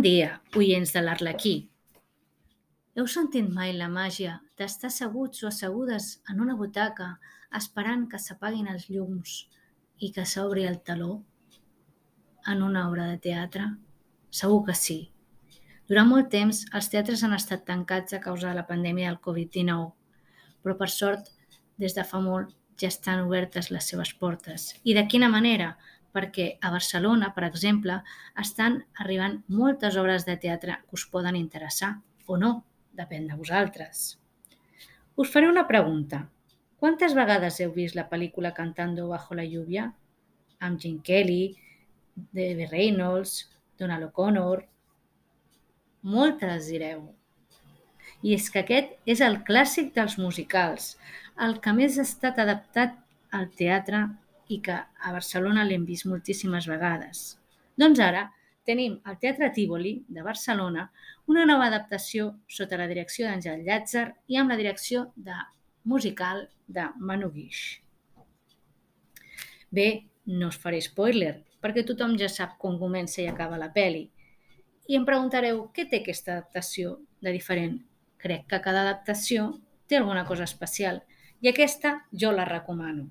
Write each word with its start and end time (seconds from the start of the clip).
dia, 0.00 0.40
oients 0.56 0.88
de 0.94 1.00
l'Arlequí. 1.04 1.68
Heu 2.96 3.06
sentit 3.06 3.44
mai 3.52 3.74
la 3.76 3.90
màgia 3.92 4.38
d'estar 4.56 4.88
asseguts 4.88 5.42
o 5.44 5.48
assegudes 5.48 6.22
en 6.32 6.40
una 6.40 6.54
butaca 6.56 7.18
esperant 7.58 8.06
que 8.08 8.16
s'apaguin 8.16 8.70
els 8.72 8.86
llums 8.88 9.34
i 10.00 10.12
que 10.16 10.24
s'obri 10.24 10.64
el 10.64 10.78
taló 10.80 11.22
en 12.46 12.62
una 12.62 12.88
obra 12.88 13.04
de 13.10 13.18
teatre? 13.18 13.66
Segur 14.30 14.64
que 14.64 14.74
sí. 14.74 15.10
Durant 15.86 16.08
molt 16.08 16.30
temps, 16.32 16.64
els 16.72 16.88
teatres 16.88 17.22
han 17.22 17.36
estat 17.36 17.66
tancats 17.68 18.16
a 18.16 18.20
causa 18.20 18.48
de 18.48 18.56
la 18.56 18.66
pandèmia 18.66 19.10
del 19.10 19.20
Covid-19, 19.20 19.92
però 20.62 20.78
per 20.80 20.88
sort, 20.88 21.28
des 21.76 21.92
de 21.92 22.02
fa 22.02 22.22
molt 22.24 22.56
ja 22.80 22.88
estan 22.88 23.26
obertes 23.28 23.68
les 23.70 23.84
seves 23.84 24.14
portes. 24.16 24.72
I 24.84 24.96
de 24.96 25.04
quina 25.04 25.28
manera? 25.28 25.76
Perquè 26.16 26.46
a 26.64 26.70
Barcelona, 26.72 27.32
per 27.36 27.44
exemple, 27.44 27.98
estan 28.40 28.78
arribant 29.04 29.42
moltes 29.52 29.98
obres 30.00 30.24
de 30.24 30.38
teatre 30.40 30.78
que 30.86 30.96
us 30.96 31.04
poden 31.12 31.36
interessar 31.36 31.98
o 32.26 32.38
no, 32.40 32.52
depèn 32.96 33.26
de 33.28 33.36
vosaltres. 33.36 34.06
Us 35.16 35.30
faré 35.32 35.50
una 35.50 35.66
pregunta. 35.68 36.24
Quantes 36.80 37.14
vegades 37.16 37.60
heu 37.60 37.70
vist 37.76 37.96
la 37.96 38.06
pel·lícula 38.08 38.54
Cantando 38.56 39.08
bajo 39.08 39.36
la 39.36 39.44
lluvia? 39.44 39.90
Amb 40.60 40.80
Jim 40.80 40.98
Kelly, 41.04 41.56
Debbie 42.32 42.68
Reynolds, 42.72 43.50
Donald 43.78 44.08
O'Connor... 44.10 44.64
Moltes, 46.06 46.68
direu. 46.70 47.00
I 48.22 48.36
és 48.36 48.46
que 48.52 48.60
aquest 48.62 48.92
és 49.10 49.20
el 49.24 49.40
clàssic 49.48 49.88
dels 49.96 50.14
musicals, 50.22 50.92
el 51.42 51.56
que 51.64 51.72
més 51.74 51.96
ha 51.98 52.04
estat 52.06 52.38
adaptat 52.38 52.94
al 53.34 53.48
teatre 53.58 54.04
i 54.48 54.60
que 54.62 54.76
a 54.76 55.12
Barcelona 55.12 55.64
l'hem 55.64 55.84
vist 55.88 56.06
moltíssimes 56.06 56.68
vegades. 56.70 57.36
Doncs 57.76 58.00
ara 58.00 58.26
tenim 58.66 58.98
al 59.04 59.18
Teatre 59.22 59.50
Tívoli 59.54 59.94
de 60.08 60.24
Barcelona 60.26 60.88
una 61.32 61.46
nova 61.46 61.66
adaptació 61.70 62.32
sota 62.48 62.78
la 62.80 62.88
direcció 62.90 63.26
d'Àngel 63.26 63.64
Llàtzer 63.66 64.06
i 64.32 64.38
amb 64.40 64.50
la 64.50 64.58
direcció 64.58 65.10
de 65.16 65.36
musical 65.84 66.46
de 66.66 66.88
Manu 66.98 67.30
Guix. 67.30 67.62
Bé, 69.70 70.06
no 70.26 70.50
us 70.50 70.58
faré 70.58 70.80
spoiler, 70.82 71.34
perquè 71.62 71.84
tothom 71.86 72.16
ja 72.18 72.28
sap 72.30 72.56
com 72.62 72.78
comença 72.78 73.22
i 73.22 73.28
acaba 73.30 73.58
la 73.58 73.72
peli. 73.74 74.06
I 74.90 74.98
em 74.98 75.06
preguntareu 75.06 75.66
què 75.74 75.86
té 75.90 76.02
aquesta 76.02 76.36
adaptació 76.36 76.96
de 77.22 77.34
diferent. 77.34 77.78
Crec 78.22 78.46
que 78.50 78.62
cada 78.62 78.82
adaptació 78.86 79.52
té 79.86 79.98
alguna 79.98 80.24
cosa 80.26 80.46
especial 80.46 81.02
i 81.42 81.50
aquesta 81.50 82.00
jo 82.12 82.32
la 82.34 82.46
recomano. 82.48 83.10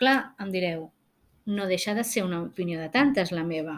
Clar, 0.00 0.32
em 0.40 0.48
direu, 0.48 0.86
no 1.44 1.66
deixa 1.68 1.92
de 1.92 2.06
ser 2.08 2.22
una 2.24 2.40
opinió 2.40 2.80
de 2.80 2.88
tantes 2.88 3.34
la 3.36 3.42
meva, 3.44 3.74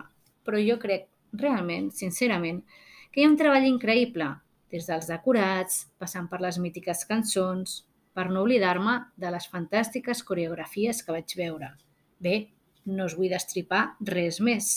però 0.46 0.60
jo 0.62 0.76
crec 0.78 1.08
realment, 1.40 1.88
sincerament, 1.90 2.60
que 3.10 3.20
hi 3.20 3.24
ha 3.26 3.30
un 3.32 3.38
treball 3.40 3.66
increïble, 3.66 4.28
des 4.70 4.86
dels 4.86 5.08
decorats, 5.10 5.80
passant 5.98 6.28
per 6.30 6.38
les 6.44 6.60
mítiques 6.62 7.02
cançons, 7.10 7.80
per 8.14 8.28
no 8.30 8.44
oblidar-me 8.46 8.94
de 9.18 9.34
les 9.34 9.48
fantàstiques 9.50 10.22
coreografies 10.28 11.02
que 11.02 11.16
vaig 11.16 11.34
veure. 11.42 11.72
Bé, 12.22 12.36
no 12.86 13.10
us 13.10 13.18
vull 13.18 13.34
destripar 13.34 13.82
res 14.14 14.38
més. 14.38 14.70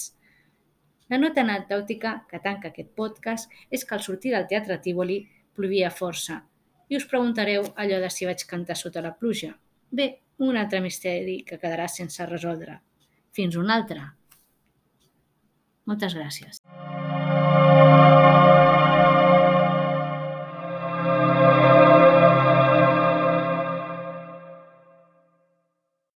La 1.14 1.22
nota 1.22 1.46
anecdòtica 1.46 2.18
que 2.30 2.42
tanca 2.42 2.74
aquest 2.74 2.90
podcast 2.98 3.54
és 3.70 3.86
que 3.86 3.94
al 3.94 4.02
sortir 4.02 4.34
del 4.34 4.50
Teatre 4.50 4.82
Tívoli 4.82 5.22
plovia 5.54 5.94
força 5.94 6.42
i 6.90 6.98
us 6.98 7.06
preguntareu 7.10 7.70
allò 7.82 8.02
de 8.02 8.10
si 8.10 8.26
vaig 8.26 8.42
cantar 8.50 8.78
sota 8.78 9.06
la 9.06 9.14
pluja. 9.14 9.54
Bé, 9.92 10.25
un 10.38 10.58
altre 10.60 10.82
misteri 10.84 11.42
que 11.48 11.60
quedarà 11.62 11.88
sense 11.92 12.26
resoldre. 12.28 12.80
Fins 13.36 13.56
un 13.60 13.72
altre. 13.72 14.04
Moltes 15.86 16.18
gràcies. 16.18 16.62